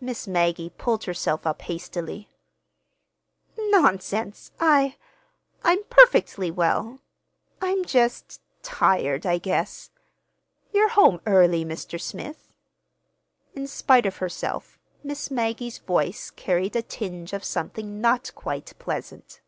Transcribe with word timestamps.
Miss 0.00 0.26
Maggie 0.26 0.70
pulled 0.70 1.04
herself 1.04 1.46
up 1.46 1.60
hastily. 1.60 2.30
"Nonsense! 3.58 4.52
I—I'm 4.58 5.84
perfectly 5.90 6.50
well. 6.50 7.00
I'm 7.60 7.84
just—tired, 7.84 9.26
I 9.26 9.36
guess. 9.36 9.90
You're 10.72 10.88
home 10.88 11.20
early, 11.26 11.66
Mr. 11.66 12.00
Smith." 12.00 12.48
In 13.52 13.66
spite 13.66 14.06
of 14.06 14.16
herself 14.16 14.78
Miss 15.04 15.30
Maggie's 15.30 15.76
voice 15.76 16.30
carried 16.30 16.74
a 16.74 16.80
tinge 16.80 17.34
of 17.34 17.44
something 17.44 18.00
not 18.00 18.34
quite 18.34 18.72
pleasant. 18.78 19.42